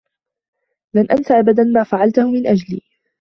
لن 0.93 1.05
أنس 1.11 1.31
أبدا 1.31 1.63
ما 1.63 1.83
فعلته 1.83 2.31
من 2.31 2.47
أجلي. 2.47 2.81